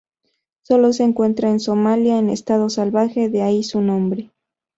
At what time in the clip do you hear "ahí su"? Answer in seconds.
3.43-3.81